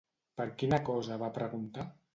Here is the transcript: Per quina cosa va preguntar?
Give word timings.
Per 0.39 0.47
quina 0.61 0.79
cosa 0.89 1.21
va 1.27 1.33
preguntar? 1.39 1.91